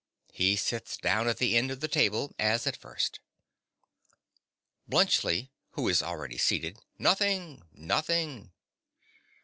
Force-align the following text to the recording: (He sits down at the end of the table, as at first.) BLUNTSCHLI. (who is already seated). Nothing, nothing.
(He 0.33 0.55
sits 0.55 0.97
down 0.97 1.27
at 1.27 1.37
the 1.37 1.55
end 1.55 1.69
of 1.69 1.79
the 1.79 1.87
table, 1.87 2.33
as 2.39 2.65
at 2.65 2.75
first.) 2.75 3.19
BLUNTSCHLI. 4.89 5.51
(who 5.73 5.87
is 5.87 6.01
already 6.01 6.39
seated). 6.39 6.79
Nothing, 6.97 7.61
nothing. 7.71 8.51